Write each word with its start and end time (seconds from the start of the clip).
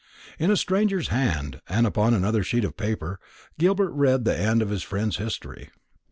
In 0.39 0.49
a 0.49 0.57
stranger's 0.57 1.09
hand, 1.09 1.61
and 1.69 1.85
upon 1.85 2.15
another 2.15 2.41
sheet 2.43 2.63
of 2.65 2.75
paper, 2.75 3.19
Gilbert 3.59 3.91
read 3.91 4.25
the 4.25 4.35
end 4.35 4.63
of 4.63 4.69
his 4.71 4.81
friend's 4.81 5.17
history. 5.17 5.69